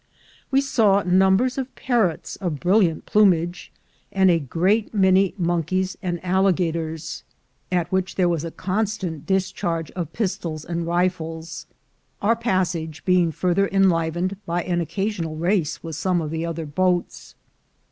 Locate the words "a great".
4.31-4.95